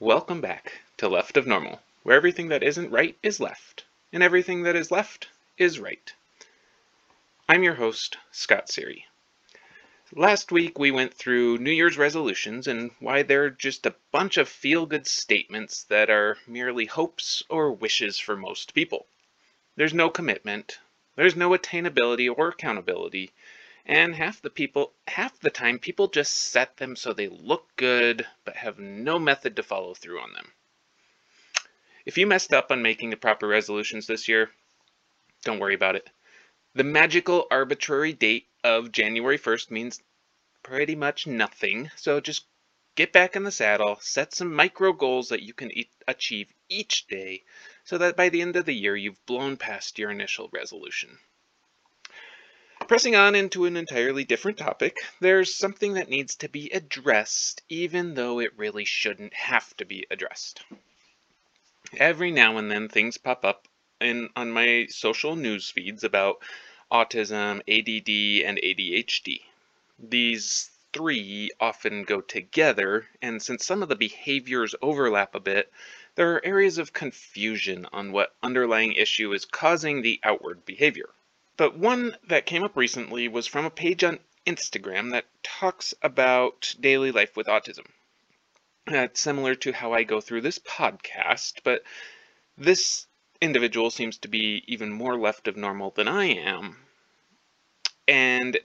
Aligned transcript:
Welcome 0.00 0.42
back 0.42 0.82
to 0.98 1.08
Left 1.08 1.38
of 1.38 1.46
Normal, 1.46 1.80
where 2.02 2.16
everything 2.16 2.48
that 2.48 2.62
isn't 2.62 2.90
right 2.90 3.16
is 3.22 3.40
left, 3.40 3.86
and 4.12 4.22
everything 4.22 4.64
that 4.64 4.76
is 4.76 4.90
left 4.90 5.28
is 5.56 5.80
right. 5.80 6.12
I'm 7.48 7.62
your 7.62 7.76
host, 7.76 8.18
Scott 8.30 8.68
Siri. 8.68 9.06
Last 10.12 10.52
week 10.52 10.78
we 10.78 10.90
went 10.90 11.14
through 11.14 11.56
New 11.56 11.70
Year's 11.70 11.96
resolutions 11.96 12.66
and 12.66 12.90
why 13.00 13.22
they're 13.22 13.48
just 13.48 13.86
a 13.86 13.94
bunch 14.12 14.36
of 14.36 14.50
feel 14.50 14.84
good 14.84 15.06
statements 15.06 15.84
that 15.84 16.10
are 16.10 16.36
merely 16.46 16.84
hopes 16.84 17.42
or 17.48 17.72
wishes 17.72 18.18
for 18.18 18.36
most 18.36 18.74
people. 18.74 19.06
There's 19.76 19.94
no 19.94 20.10
commitment, 20.10 20.78
there's 21.14 21.36
no 21.36 21.52
attainability 21.52 22.30
or 22.30 22.48
accountability, 22.48 23.32
and 23.88 24.16
half 24.16 24.42
the 24.42 24.50
people, 24.50 24.92
half 25.06 25.38
the 25.38 25.50
time, 25.50 25.78
people 25.78 26.08
just 26.08 26.32
set 26.32 26.76
them 26.76 26.96
so 26.96 27.12
they 27.12 27.28
look 27.28 27.68
good, 27.76 28.26
but 28.44 28.56
have 28.56 28.80
no 28.80 29.18
method 29.18 29.54
to 29.56 29.62
follow 29.62 29.94
through 29.94 30.20
on 30.20 30.32
them. 30.32 30.52
If 32.04 32.18
you 32.18 32.26
messed 32.26 32.52
up 32.52 32.72
on 32.72 32.82
making 32.82 33.10
the 33.10 33.16
proper 33.16 33.46
resolutions 33.46 34.06
this 34.06 34.26
year, 34.26 34.50
don't 35.44 35.60
worry 35.60 35.74
about 35.74 35.94
it. 35.94 36.10
The 36.74 36.84
magical 36.84 37.46
arbitrary 37.50 38.12
date 38.12 38.48
of 38.64 38.90
January 38.90 39.38
1st 39.38 39.70
means 39.70 40.02
pretty 40.64 40.96
much 40.96 41.28
nothing, 41.28 41.90
so 41.94 42.20
just 42.20 42.44
get 42.96 43.12
back 43.12 43.36
in 43.36 43.44
the 43.44 43.52
saddle, 43.52 43.98
set 44.00 44.34
some 44.34 44.52
micro 44.52 44.92
goals 44.92 45.28
that 45.28 45.42
you 45.42 45.54
can 45.54 45.70
e 45.70 45.88
achieve 46.08 46.52
each 46.68 47.06
day, 47.06 47.44
so 47.84 47.98
that 47.98 48.16
by 48.16 48.28
the 48.28 48.42
end 48.42 48.56
of 48.56 48.64
the 48.64 48.74
year 48.74 48.96
you've 48.96 49.24
blown 49.26 49.56
past 49.56 49.96
your 49.96 50.10
initial 50.10 50.48
resolution. 50.52 51.18
Pressing 52.88 53.16
on 53.16 53.34
into 53.34 53.64
an 53.64 53.76
entirely 53.76 54.22
different 54.22 54.58
topic, 54.58 54.96
there's 55.18 55.52
something 55.52 55.94
that 55.94 56.08
needs 56.08 56.36
to 56.36 56.48
be 56.48 56.70
addressed, 56.70 57.62
even 57.68 58.14
though 58.14 58.38
it 58.38 58.56
really 58.56 58.84
shouldn't 58.84 59.34
have 59.34 59.76
to 59.78 59.84
be 59.84 60.06
addressed. 60.08 60.62
Every 61.96 62.30
now 62.30 62.58
and 62.58 62.70
then 62.70 62.88
things 62.88 63.18
pop 63.18 63.44
up 63.44 63.66
in 64.00 64.30
on 64.36 64.52
my 64.52 64.86
social 64.88 65.34
news 65.34 65.68
feeds 65.68 66.04
about 66.04 66.40
autism, 66.92 67.58
ADD, 67.66 68.46
and 68.48 68.58
ADHD. 68.58 69.40
These 69.98 70.70
three 70.92 71.50
often 71.58 72.04
go 72.04 72.20
together, 72.20 73.08
and 73.20 73.42
since 73.42 73.66
some 73.66 73.82
of 73.82 73.88
the 73.88 73.96
behaviors 73.96 74.76
overlap 74.80 75.34
a 75.34 75.40
bit, 75.40 75.72
there 76.14 76.34
are 76.36 76.44
areas 76.44 76.78
of 76.78 76.92
confusion 76.92 77.86
on 77.92 78.12
what 78.12 78.36
underlying 78.44 78.92
issue 78.92 79.32
is 79.32 79.44
causing 79.44 80.02
the 80.02 80.20
outward 80.22 80.64
behavior. 80.64 81.08
But 81.56 81.78
one 81.78 82.16
that 82.28 82.46
came 82.46 82.64
up 82.64 82.76
recently 82.76 83.28
was 83.28 83.46
from 83.46 83.64
a 83.64 83.70
page 83.70 84.04
on 84.04 84.20
Instagram 84.46 85.12
that 85.12 85.26
talks 85.42 85.94
about 86.02 86.74
daily 86.78 87.12
life 87.12 87.36
with 87.36 87.46
autism. 87.46 87.86
That's 88.86 89.20
similar 89.20 89.54
to 89.56 89.72
how 89.72 89.92
I 89.92 90.04
go 90.04 90.20
through 90.20 90.42
this 90.42 90.58
podcast, 90.58 91.60
but 91.64 91.82
this 92.56 93.06
individual 93.40 93.90
seems 93.90 94.18
to 94.18 94.28
be 94.28 94.62
even 94.66 94.92
more 94.92 95.18
left 95.18 95.48
of 95.48 95.56
normal 95.56 95.90
than 95.90 96.08
I 96.08 96.26
am. 96.26 96.76
And 98.06 98.58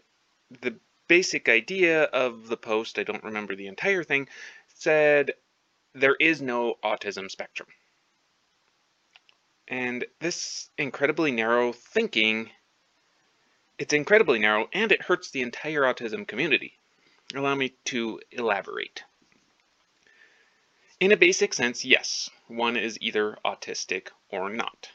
the 0.62 0.76
basic 1.08 1.50
idea 1.50 2.04
of 2.04 2.48
the 2.48 2.58
post, 2.58 3.00
I 3.00 3.04
don't 3.04 3.24
remember 3.24 3.56
the 3.56 3.68
entire 3.68 4.04
thing, 4.04 4.28
said 4.76 5.32
there 5.94 6.16
is 6.16 6.42
no 6.42 6.76
autism 6.84 7.32
spectrum. 7.32 7.70
And 9.68 10.06
this 10.20 10.70
incredibly 10.78 11.32
narrow 11.32 11.72
thinking 11.72 12.52
it's 13.82 13.94
incredibly 13.94 14.38
narrow 14.38 14.70
and 14.74 14.92
it 14.92 15.02
hurts 15.02 15.32
the 15.32 15.42
entire 15.42 15.82
autism 15.82 16.28
community. 16.28 16.78
Allow 17.34 17.56
me 17.56 17.74
to 17.86 18.22
elaborate. 18.30 19.04
In 21.00 21.12
a 21.12 21.18
basic 21.18 21.52
sense, 21.52 21.84
yes, 21.84 22.30
one 22.48 22.78
is 22.78 23.00
either 23.02 23.40
autistic 23.44 24.10
or 24.30 24.52
not. 24.52 24.92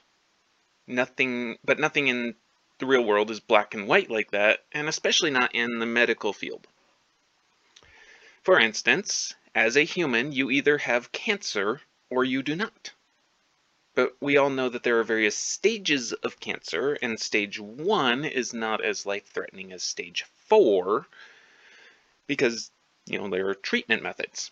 Nothing, 0.87 1.59
but 1.65 1.81
nothing 1.81 2.06
in 2.06 2.37
the 2.78 2.87
real 2.87 3.03
world 3.03 3.33
is 3.33 3.41
black 3.41 3.75
and 3.75 3.88
white 3.88 4.09
like 4.09 4.31
that, 4.31 4.65
and 4.71 4.88
especially 4.88 5.32
not 5.32 5.53
in 5.53 5.81
the 5.81 5.87
medical 5.87 6.32
field. 6.32 6.69
For 8.44 8.61
instance, 8.61 9.34
as 9.53 9.77
a 9.77 9.82
human, 9.82 10.31
you 10.31 10.49
either 10.49 10.78
have 10.78 11.11
cancer 11.11 11.81
or 12.09 12.22
you 12.22 12.41
do 12.41 12.55
not. 12.55 12.93
But 13.97 14.15
we 14.21 14.37
all 14.37 14.51
know 14.51 14.69
that 14.69 14.83
there 14.83 14.99
are 15.01 15.05
various 15.05 15.39
stages 15.39 16.12
of 16.12 16.39
cancer, 16.39 16.99
and 17.01 17.19
stage 17.19 17.59
one 17.59 18.27
is 18.27 18.53
not 18.53 18.84
as 18.84 19.07
life 19.07 19.27
threatening 19.27 19.73
as 19.73 19.83
stage 19.83 20.27
four 20.49 21.07
because, 22.27 22.71
you 23.06 23.19
know, 23.19 23.31
there 23.31 23.49
are 23.49 23.55
treatment 23.55 24.03
methods. 24.03 24.51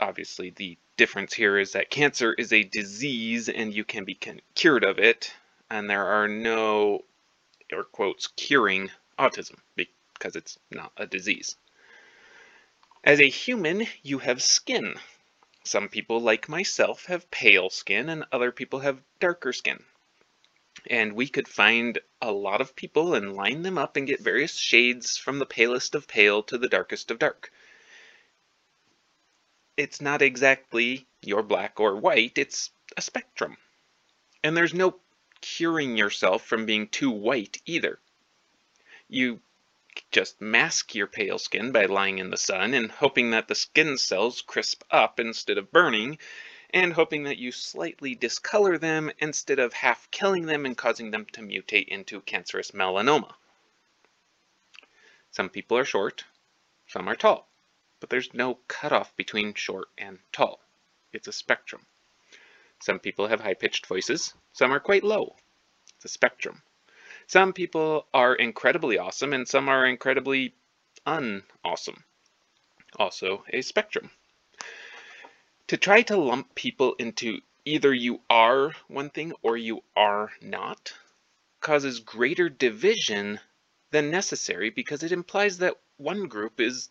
Obviously, 0.00 0.48
the 0.48 0.78
difference 0.96 1.34
here 1.34 1.58
is 1.58 1.72
that 1.72 1.90
cancer 1.90 2.32
is 2.32 2.54
a 2.54 2.64
disease 2.64 3.50
and 3.50 3.74
you 3.74 3.84
can 3.84 4.04
be 4.04 4.18
cured 4.54 4.82
of 4.82 4.98
it, 4.98 5.34
and 5.70 5.90
there 5.90 6.06
are 6.06 6.26
no, 6.26 7.04
air 7.70 7.84
quotes, 7.84 8.28
curing 8.28 8.90
autism 9.18 9.58
because 9.76 10.36
it's 10.36 10.58
not 10.70 10.90
a 10.96 11.06
disease. 11.06 11.56
As 13.04 13.20
a 13.20 13.28
human, 13.28 13.86
you 14.02 14.20
have 14.20 14.42
skin. 14.42 14.94
Some 15.64 15.88
people, 15.88 16.20
like 16.20 16.48
myself, 16.48 17.06
have 17.06 17.30
pale 17.30 17.70
skin 17.70 18.10
and 18.10 18.24
other 18.30 18.52
people 18.52 18.80
have 18.80 19.02
darker 19.18 19.52
skin. 19.52 19.82
And 20.86 21.14
we 21.14 21.26
could 21.26 21.48
find 21.48 21.98
a 22.20 22.30
lot 22.30 22.60
of 22.60 22.76
people 22.76 23.14
and 23.14 23.34
line 23.34 23.62
them 23.62 23.78
up 23.78 23.96
and 23.96 24.06
get 24.06 24.20
various 24.20 24.56
shades 24.56 25.16
from 25.16 25.38
the 25.38 25.46
palest 25.46 25.94
of 25.94 26.06
pale 26.06 26.42
to 26.44 26.58
the 26.58 26.68
darkest 26.68 27.10
of 27.10 27.18
dark. 27.18 27.50
It's 29.76 30.00
not 30.00 30.20
exactly 30.20 31.06
you're 31.22 31.42
black 31.42 31.80
or 31.80 31.96
white, 31.96 32.36
it's 32.36 32.70
a 32.96 33.02
spectrum. 33.02 33.56
And 34.42 34.54
there's 34.54 34.74
no 34.74 35.00
curing 35.40 35.96
yourself 35.96 36.44
from 36.44 36.66
being 36.66 36.88
too 36.88 37.10
white 37.10 37.60
either. 37.64 37.98
You 39.08 39.40
just 40.10 40.40
mask 40.40 40.94
your 40.94 41.06
pale 41.06 41.38
skin 41.38 41.72
by 41.72 41.86
lying 41.86 42.18
in 42.18 42.30
the 42.30 42.36
sun 42.36 42.74
and 42.74 42.90
hoping 42.90 43.30
that 43.30 43.48
the 43.48 43.54
skin 43.54 43.98
cells 43.98 44.42
crisp 44.42 44.82
up 44.90 45.20
instead 45.20 45.58
of 45.58 45.70
burning, 45.70 46.18
and 46.70 46.92
hoping 46.92 47.24
that 47.24 47.38
you 47.38 47.52
slightly 47.52 48.14
discolor 48.14 48.78
them 48.78 49.10
instead 49.18 49.60
of 49.60 49.72
half 49.72 50.10
killing 50.10 50.46
them 50.46 50.66
and 50.66 50.76
causing 50.76 51.10
them 51.10 51.24
to 51.26 51.40
mutate 51.40 51.86
into 51.88 52.20
cancerous 52.20 52.72
melanoma. 52.72 53.32
Some 55.30 55.48
people 55.48 55.78
are 55.78 55.84
short, 55.84 56.24
some 56.88 57.08
are 57.08 57.14
tall, 57.14 57.48
but 58.00 58.10
there's 58.10 58.34
no 58.34 58.58
cutoff 58.66 59.16
between 59.16 59.54
short 59.54 59.88
and 59.96 60.18
tall. 60.32 60.60
It's 61.12 61.28
a 61.28 61.32
spectrum. 61.32 61.86
Some 62.80 62.98
people 62.98 63.28
have 63.28 63.40
high-pitched 63.40 63.86
voices, 63.86 64.34
some 64.52 64.72
are 64.72 64.80
quite 64.80 65.04
low. 65.04 65.36
It's 65.96 66.06
a 66.06 66.08
spectrum. 66.08 66.62
Some 67.26 67.52
people 67.52 68.06
are 68.12 68.34
incredibly 68.34 68.98
awesome 68.98 69.32
and 69.32 69.48
some 69.48 69.68
are 69.68 69.86
incredibly 69.86 70.54
unawesome. 71.06 72.04
Also 72.96 73.44
a 73.50 73.62
spectrum. 73.62 74.10
To 75.68 75.76
try 75.76 76.02
to 76.02 76.16
lump 76.16 76.54
people 76.54 76.94
into 76.94 77.40
either 77.64 77.92
you 77.92 78.20
are 78.28 78.72
one 78.88 79.10
thing 79.10 79.32
or 79.42 79.56
you 79.56 79.82
are 79.96 80.32
not 80.42 80.92
causes 81.60 82.00
greater 82.00 82.50
division 82.50 83.40
than 83.90 84.10
necessary 84.10 84.68
because 84.68 85.02
it 85.02 85.12
implies 85.12 85.58
that 85.58 85.78
one 85.96 86.28
group 86.28 86.60
is 86.60 86.90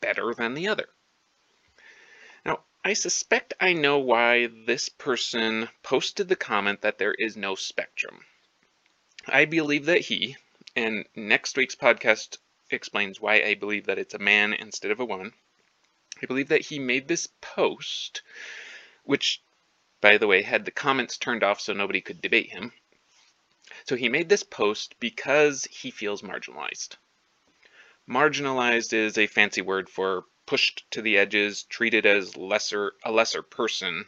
better 0.00 0.32
than 0.34 0.54
the 0.54 0.68
other. 0.68 0.88
Now, 2.44 2.60
I 2.84 2.92
suspect 2.92 3.54
I 3.60 3.72
know 3.72 3.98
why 3.98 4.46
this 4.46 4.88
person 4.88 5.68
posted 5.82 6.28
the 6.28 6.36
comment 6.36 6.82
that 6.82 6.98
there 6.98 7.14
is 7.14 7.36
no 7.36 7.56
spectrum. 7.56 8.24
I 9.30 9.44
believe 9.44 9.86
that 9.86 10.00
he, 10.00 10.36
and 10.74 11.04
next 11.14 11.56
week's 11.56 11.74
podcast 11.74 12.38
explains 12.70 13.20
why 13.20 13.42
I 13.42 13.54
believe 13.54 13.86
that 13.86 13.98
it's 13.98 14.14
a 14.14 14.18
man 14.18 14.52
instead 14.52 14.90
of 14.90 15.00
a 15.00 15.04
woman. 15.04 15.34
I 16.22 16.26
believe 16.26 16.48
that 16.48 16.62
he 16.62 16.78
made 16.78 17.08
this 17.08 17.28
post, 17.40 18.22
which, 19.04 19.42
by 20.00 20.18
the 20.18 20.26
way, 20.26 20.42
had 20.42 20.64
the 20.64 20.70
comments 20.70 21.18
turned 21.18 21.42
off 21.42 21.60
so 21.60 21.72
nobody 21.72 22.00
could 22.00 22.22
debate 22.22 22.50
him. 22.50 22.72
So 23.84 23.96
he 23.96 24.08
made 24.08 24.28
this 24.28 24.42
post 24.42 24.98
because 24.98 25.64
he 25.64 25.90
feels 25.90 26.22
marginalized. 26.22 26.96
Marginalized 28.08 28.92
is 28.92 29.18
a 29.18 29.26
fancy 29.26 29.60
word 29.60 29.88
for 29.88 30.24
pushed 30.46 30.90
to 30.92 31.02
the 31.02 31.18
edges, 31.18 31.64
treated 31.64 32.06
as 32.06 32.36
lesser 32.36 32.94
a 33.04 33.12
lesser 33.12 33.42
person, 33.42 34.06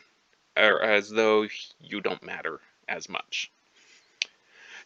or 0.57 0.83
as 0.83 1.11
though 1.11 1.47
you 1.79 2.01
don't 2.01 2.23
matter 2.23 2.61
as 2.89 3.09
much. 3.09 3.53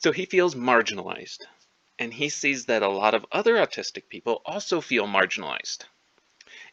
So 0.05 0.13
he 0.13 0.27
feels 0.27 0.55
marginalized. 0.55 1.47
And 1.99 2.13
he 2.13 2.29
sees 2.29 2.67
that 2.67 2.83
a 2.83 2.89
lot 2.89 3.15
of 3.15 3.25
other 3.33 3.55
autistic 3.55 4.11
people 4.11 4.43
also 4.45 4.83
feel 4.83 5.07
marginalized. 5.07 5.85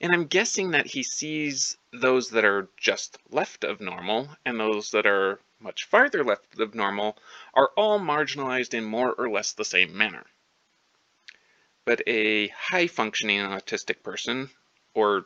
And 0.02 0.12
I'm 0.14 0.26
guessing 0.26 0.72
that 0.72 0.86
he 0.88 1.02
sees 1.02 1.78
those 1.94 2.32
that 2.32 2.44
are 2.44 2.68
just 2.76 3.18
left 3.30 3.64
of 3.64 3.80
normal 3.80 4.28
and 4.46 4.60
those 4.60 4.92
that 4.92 5.06
are 5.06 5.40
much 5.62 5.86
farther 5.86 6.26
left 6.26 6.60
of 6.60 6.76
normal 6.76 7.18
are 7.54 7.70
all 7.78 8.02
marginalized 8.02 8.74
in 8.74 8.84
more 8.84 9.14
or 9.14 9.30
less 9.30 9.54
the 9.54 9.64
same 9.64 9.96
manner. 9.96 10.26
But 11.86 12.02
a 12.08 12.50
high 12.50 12.88
functioning 12.88 13.40
autistic 13.40 14.04
person, 14.04 14.50
or 14.94 15.26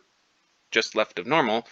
just 0.70 0.94
left 0.94 1.18
of 1.18 1.26
normal, 1.26 1.68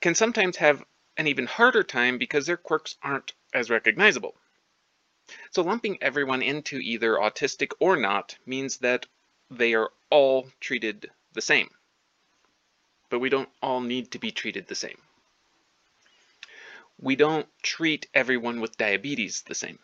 can 0.00 0.16
sometimes 0.16 0.56
have 0.56 0.84
an 1.16 1.28
even 1.28 1.46
harder 1.46 1.84
time 1.84 2.18
because 2.18 2.46
their 2.46 2.56
quirks 2.56 2.96
aren't 3.00 3.32
as 3.54 3.70
recognizable. 3.70 4.34
So 5.50 5.62
lumping 5.62 5.98
everyone 6.02 6.42
into 6.42 6.78
either 6.78 7.14
autistic 7.14 7.72
or 7.80 7.96
not 7.96 8.36
means 8.46 8.78
that 8.78 9.06
they 9.50 9.74
are 9.74 9.90
all 10.10 10.50
treated 10.60 11.10
the 11.32 11.42
same. 11.42 11.70
But 13.10 13.20
we 13.20 13.28
don't 13.28 13.48
all 13.62 13.80
need 13.80 14.10
to 14.12 14.18
be 14.18 14.30
treated 14.30 14.66
the 14.66 14.74
same. 14.74 14.98
We 17.00 17.16
don't 17.16 17.46
treat 17.62 18.08
everyone 18.12 18.60
with 18.60 18.76
diabetes 18.76 19.42
the 19.42 19.54
same. 19.54 19.78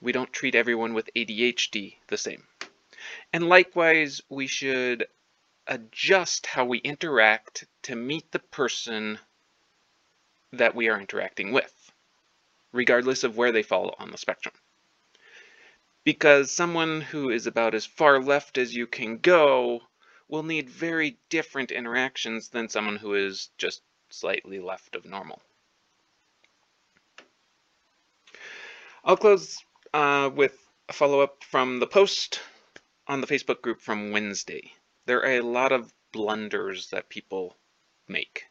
We 0.00 0.12
don't 0.12 0.32
treat 0.32 0.54
everyone 0.54 0.92
with 0.92 1.10
ADHD 1.16 1.96
the 2.08 2.18
same. 2.18 2.46
And 3.32 3.48
likewise, 3.48 4.20
we 4.28 4.46
should 4.46 5.06
adjust 5.66 6.46
how 6.46 6.64
we 6.66 6.78
interact 6.78 7.64
to 7.82 7.96
meet 7.96 8.30
the 8.30 8.38
person 8.38 9.18
that 10.52 10.74
we 10.74 10.88
are 10.88 11.00
interacting 11.00 11.52
with, 11.52 11.92
regardless 12.72 13.24
of 13.24 13.36
where 13.36 13.52
they 13.52 13.62
fall 13.62 13.94
on 13.98 14.10
the 14.10 14.18
spectrum. 14.18 14.54
Because 16.04 16.50
someone 16.50 17.00
who 17.00 17.30
is 17.30 17.46
about 17.46 17.74
as 17.74 17.86
far 17.86 18.22
left 18.22 18.58
as 18.58 18.74
you 18.74 18.86
can 18.86 19.18
go 19.18 19.80
will 20.28 20.42
need 20.42 20.68
very 20.68 21.18
different 21.30 21.70
interactions 21.70 22.48
than 22.48 22.68
someone 22.68 22.96
who 22.96 23.14
is 23.14 23.50
just 23.58 23.82
slightly 24.10 24.60
left 24.60 24.96
of 24.96 25.04
normal. 25.04 25.42
I'll 29.02 29.16
close 29.16 29.58
uh, 29.92 30.30
with 30.34 30.56
a 30.88 30.92
follow-up 30.92 31.44
from 31.44 31.78
the 31.78 31.86
post 31.86 32.40
on 33.06 33.20
the 33.20 33.26
Facebook 33.26 33.60
group 33.60 33.80
from 33.80 34.12
Wednesday. 34.12 34.72
There 35.06 35.20
are 35.20 35.38
a 35.38 35.40
lot 35.40 35.72
of 35.72 35.92
blunders 36.12 36.88
that 36.90 37.08
people 37.08 37.56
make. 38.08 38.44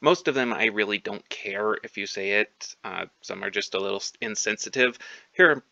Most 0.00 0.28
of 0.28 0.34
them 0.34 0.52
I 0.52 0.66
really 0.66 0.98
don't 0.98 1.28
care 1.28 1.76
if 1.82 1.96
you 1.96 2.06
say 2.06 2.40
it. 2.40 2.74
Uh, 2.82 3.06
some 3.20 3.44
are 3.44 3.50
just 3.50 3.74
a 3.74 3.80
little 3.80 4.02
insensitive. 4.20 4.98
Here 5.32 5.50
are 5.50 5.64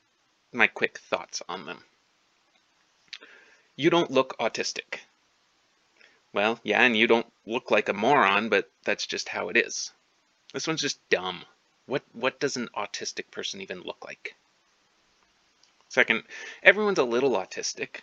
my 0.53 0.67
quick 0.67 0.99
thoughts 0.99 1.43
on 1.49 1.67
them. 1.67 1.85
You 3.77 3.91
don't 3.91 4.11
look 4.11 4.37
autistic. 4.39 5.01
Well, 6.33 6.61
yeah, 6.63 6.83
and 6.83 6.97
you 6.97 7.07
don't 7.07 7.31
look 7.47 7.71
like 7.71 7.89
a 7.89 7.93
moron, 7.93 8.49
but 8.49 8.71
that's 8.85 9.07
just 9.07 9.29
how 9.29 9.49
it 9.49 9.57
is. 9.57 9.93
This 10.53 10.67
one's 10.67 10.81
just 10.81 11.07
dumb. 11.09 11.45
What 11.87 12.03
what 12.13 12.41
does 12.41 12.57
an 12.57 12.69
autistic 12.77 13.31
person 13.31 13.61
even 13.61 13.83
look 13.83 14.05
like? 14.05 14.35
Second, 15.89 16.25
everyone's 16.63 16.99
a 16.99 17.05
little 17.05 17.33
autistic. 17.33 18.01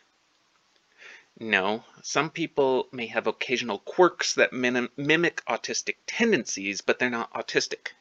No, 1.40 1.84
some 2.02 2.30
people 2.30 2.88
may 2.92 3.08
have 3.08 3.28
occasional 3.28 3.80
quirks 3.80 4.36
that 4.36 4.54
mimic 4.54 5.44
autistic 5.46 5.96
tendencies, 6.06 6.82
but 6.82 7.00
they're 7.00 7.10
not 7.10 7.34
autistic. 7.34 7.94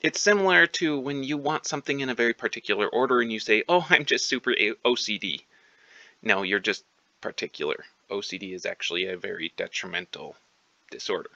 It's 0.00 0.20
similar 0.20 0.66
to 0.66 0.98
when 0.98 1.22
you 1.22 1.36
want 1.36 1.66
something 1.66 2.00
in 2.00 2.08
a 2.08 2.14
very 2.14 2.32
particular 2.32 2.88
order 2.88 3.20
and 3.20 3.30
you 3.30 3.38
say, 3.38 3.64
oh, 3.68 3.86
I'm 3.90 4.04
just 4.04 4.26
super 4.28 4.52
OCD. 4.52 5.42
No, 6.22 6.42
you're 6.42 6.58
just 6.58 6.84
particular. 7.20 7.84
OCD 8.10 8.54
is 8.54 8.66
actually 8.66 9.06
a 9.06 9.16
very 9.16 9.52
detrimental 9.56 10.36
disorder. 10.90 11.30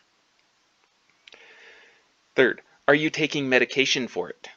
Third, 2.34 2.62
are 2.88 2.94
you 2.94 3.10
taking 3.10 3.48
medication 3.48 4.08
for 4.08 4.30
it? 4.30 4.48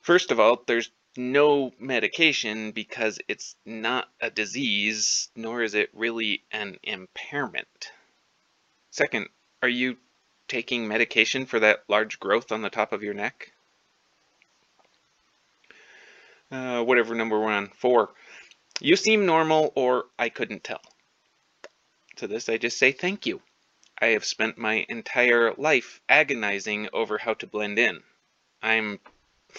First 0.00 0.30
of 0.32 0.40
all, 0.40 0.62
there's 0.66 0.90
no 1.16 1.72
medication 1.78 2.72
because 2.72 3.18
it's 3.28 3.54
not 3.66 4.08
a 4.20 4.30
disease, 4.30 5.28
nor 5.36 5.62
is 5.62 5.74
it 5.74 5.90
really 5.92 6.42
an 6.50 6.78
impairment. 6.82 7.92
Second, 8.90 9.28
are 9.62 9.68
you 9.68 9.96
taking 10.52 10.86
medication 10.86 11.46
for 11.46 11.60
that 11.60 11.82
large 11.88 12.20
growth 12.20 12.52
on 12.52 12.60
the 12.60 12.68
top 12.68 12.92
of 12.92 13.02
your 13.02 13.14
neck? 13.14 13.50
Uh, 16.50 16.82
whatever 16.84 17.14
number 17.14 17.40
we're 17.40 17.50
on, 17.50 17.68
four. 17.68 18.10
You 18.78 18.96
seem 18.96 19.24
normal 19.24 19.72
or 19.74 20.04
I 20.18 20.28
couldn't 20.28 20.62
tell. 20.62 20.82
To 22.16 22.26
this 22.26 22.50
I 22.50 22.58
just 22.58 22.78
say 22.78 22.92
thank 22.92 23.24
you. 23.24 23.40
I 23.98 24.08
have 24.08 24.26
spent 24.26 24.58
my 24.58 24.84
entire 24.90 25.54
life 25.54 26.02
agonizing 26.06 26.90
over 26.92 27.16
how 27.16 27.32
to 27.34 27.46
blend 27.46 27.78
in. 27.78 28.02
I'm 28.62 29.00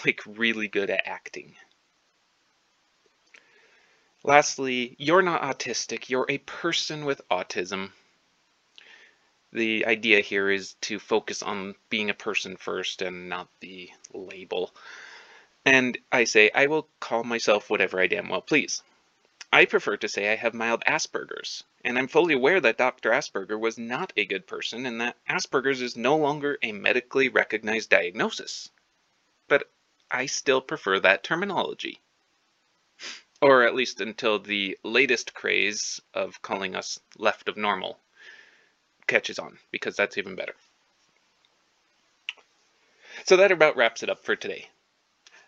like 0.06 0.20
really 0.26 0.68
good 0.68 0.90
at 0.90 1.08
acting. 1.08 1.56
Lastly, 4.22 4.94
you're 5.00 5.22
not 5.22 5.42
autistic, 5.42 6.08
you're 6.08 6.26
a 6.28 6.38
person 6.38 7.04
with 7.04 7.20
autism. 7.32 7.90
The 9.54 9.86
idea 9.86 10.18
here 10.18 10.50
is 10.50 10.74
to 10.80 10.98
focus 10.98 11.40
on 11.40 11.76
being 11.88 12.10
a 12.10 12.14
person 12.14 12.56
first 12.56 13.02
and 13.02 13.28
not 13.28 13.48
the 13.60 13.88
label. 14.12 14.74
And 15.64 15.96
I 16.10 16.24
say, 16.24 16.50
I 16.52 16.66
will 16.66 16.88
call 16.98 17.22
myself 17.22 17.70
whatever 17.70 18.00
I 18.00 18.08
damn 18.08 18.28
well 18.28 18.42
please. 18.42 18.82
I 19.52 19.66
prefer 19.66 19.96
to 19.98 20.08
say 20.08 20.32
I 20.32 20.34
have 20.34 20.54
mild 20.54 20.82
Asperger's, 20.88 21.62
and 21.84 21.96
I'm 21.96 22.08
fully 22.08 22.34
aware 22.34 22.60
that 22.60 22.78
Dr. 22.78 23.12
Asperger 23.12 23.56
was 23.56 23.78
not 23.78 24.12
a 24.16 24.24
good 24.24 24.48
person 24.48 24.86
and 24.86 25.00
that 25.00 25.16
Asperger's 25.28 25.80
is 25.80 25.96
no 25.96 26.16
longer 26.16 26.58
a 26.60 26.72
medically 26.72 27.28
recognized 27.28 27.90
diagnosis. 27.90 28.72
But 29.46 29.70
I 30.10 30.26
still 30.26 30.62
prefer 30.62 30.98
that 30.98 31.22
terminology. 31.22 32.00
Or 33.40 33.62
at 33.62 33.76
least 33.76 34.00
until 34.00 34.40
the 34.40 34.76
latest 34.82 35.32
craze 35.32 36.00
of 36.12 36.42
calling 36.42 36.74
us 36.74 36.98
left 37.16 37.48
of 37.48 37.56
normal 37.56 38.00
catches 39.06 39.38
on, 39.38 39.58
because 39.70 39.96
that's 39.96 40.18
even 40.18 40.34
better. 40.34 40.54
So 43.24 43.36
that 43.36 43.52
about 43.52 43.76
wraps 43.76 44.02
it 44.02 44.10
up 44.10 44.24
for 44.24 44.36
today. 44.36 44.68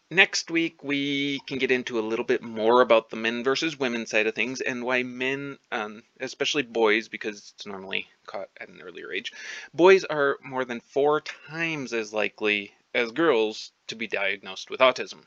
Next 0.08 0.52
week, 0.52 0.84
we 0.84 1.40
can 1.48 1.58
get 1.58 1.72
into 1.72 1.98
a 1.98 2.08
little 2.08 2.24
bit 2.24 2.40
more 2.40 2.80
about 2.80 3.10
the 3.10 3.16
men 3.16 3.42
versus 3.42 3.76
women 3.76 4.06
side 4.06 4.28
of 4.28 4.36
things 4.36 4.60
and 4.60 4.84
why 4.84 5.02
men, 5.02 5.58
um, 5.72 6.04
especially 6.20 6.62
boys, 6.62 7.08
because 7.08 7.52
it's 7.54 7.66
normally 7.66 8.06
caught 8.24 8.48
at 8.60 8.68
an 8.68 8.80
earlier 8.82 9.12
age, 9.12 9.32
boys 9.74 10.04
are 10.04 10.38
more 10.44 10.64
than 10.64 10.78
four 10.78 11.22
times 11.22 11.92
as 11.92 12.12
likely 12.12 12.72
as 12.94 13.10
girls 13.10 13.72
to 13.88 13.96
be 13.96 14.06
diagnosed 14.06 14.70
with 14.70 14.78
autism 14.78 15.24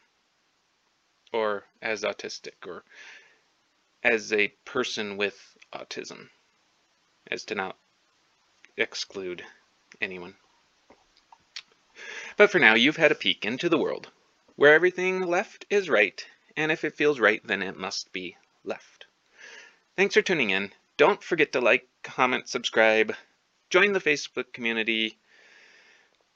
or 1.33 1.65
as 1.81 2.03
autistic 2.03 2.65
or 2.65 2.83
as 4.01 4.31
a 4.31 4.47
person 4.63 5.17
with 5.17 5.37
autism 5.73 6.29
as 7.29 7.43
to 7.43 7.55
not 7.55 7.75
exclude 8.79 9.43
anyone. 10.01 10.35
But 12.37 12.51
for 12.51 12.59
now, 12.59 12.75
you've 12.75 12.97
had 12.97 13.11
a 13.11 13.15
peek 13.15 13.45
into 13.45 13.69
the 13.69 13.77
world 13.77 14.09
where 14.55 14.73
everything 14.73 15.21
left 15.21 15.65
is 15.69 15.89
right, 15.89 16.25
and 16.55 16.71
if 16.71 16.83
it 16.83 16.95
feels 16.95 17.19
right, 17.19 17.45
then 17.45 17.61
it 17.61 17.77
must 17.77 18.11
be 18.11 18.35
left. 18.63 19.05
Thanks 19.95 20.15
for 20.15 20.21
tuning 20.21 20.49
in. 20.49 20.71
Don't 20.97 21.23
forget 21.23 21.51
to 21.53 21.61
like, 21.61 21.87
comment, 22.03 22.49
subscribe, 22.49 23.15
join 23.69 23.93
the 23.93 24.01
Facebook 24.01 24.53
community, 24.53 25.17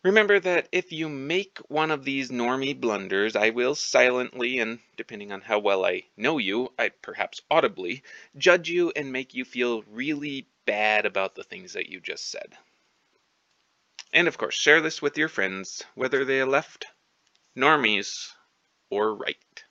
Remember 0.03 0.37
that 0.37 0.67
if 0.73 0.91
you 0.91 1.07
make 1.07 1.59
one 1.69 1.89
of 1.89 2.03
these 2.03 2.29
normie 2.29 2.77
blunders, 2.77 3.37
I 3.37 3.51
will 3.51 3.73
silently, 3.73 4.59
and 4.59 4.79
depending 4.97 5.31
on 5.31 5.39
how 5.39 5.59
well 5.59 5.85
I 5.85 6.03
know 6.17 6.37
you, 6.39 6.73
I 6.77 6.89
perhaps 6.89 7.39
audibly, 7.49 8.03
judge 8.37 8.69
you 8.69 8.91
and 8.97 9.13
make 9.13 9.33
you 9.33 9.45
feel 9.45 9.83
really 9.83 10.49
bad 10.65 11.05
about 11.05 11.35
the 11.35 11.43
things 11.43 11.73
that 11.73 11.89
you 11.89 11.99
just 11.99 12.29
said. 12.31 12.57
And 14.11 14.27
of 14.27 14.37
course, 14.37 14.55
share 14.55 14.81
this 14.81 15.01
with 15.01 15.17
your 15.17 15.29
friends, 15.29 15.83
whether 15.95 16.23
they 16.23 16.39
are 16.39 16.45
left, 16.45 16.85
normies, 17.57 18.29
or 18.89 19.15
right. 19.15 19.63